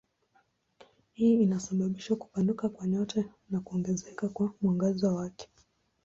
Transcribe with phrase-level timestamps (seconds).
[1.13, 5.49] Hii inasababisha kupanuka kwa nyota na kuongezeka kwa mwangaza wake.